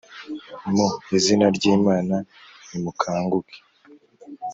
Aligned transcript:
mu 0.75 0.87
izina 1.17 1.45
ry 1.55 1.63
Imana 1.75 2.15
Nimukanguke 2.69 3.57